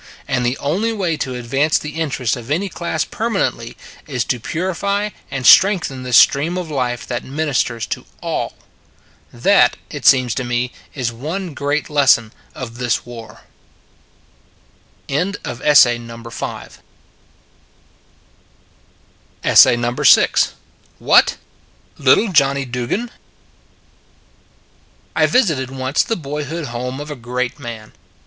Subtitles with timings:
[0.27, 3.77] And the only way to advance the interests of any class permanently
[4.07, 8.55] is to purify and strengthen the stream of life that ministers to all.
[9.31, 13.41] That, it seems to me, is one great lesson of this war.
[15.07, 15.37] "WHAT!
[21.99, 23.11] LITTLE JOHNNY DUGAN?"
[25.15, 27.93] I VISITED once the boyhood home of a great man.